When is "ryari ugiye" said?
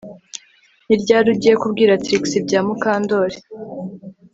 1.01-1.55